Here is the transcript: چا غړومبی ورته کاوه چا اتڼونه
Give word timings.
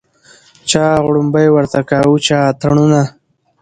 چا 0.69 0.83
غړومبی 1.05 1.47
ورته 1.51 1.79
کاوه 1.89 2.17
چا 2.27 2.39
اتڼونه 2.51 3.01